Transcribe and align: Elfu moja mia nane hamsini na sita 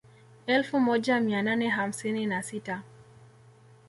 Elfu 0.47 0.79
moja 0.79 1.19
mia 1.19 1.41
nane 1.43 1.67
hamsini 1.69 2.25
na 2.25 2.43
sita 2.43 2.83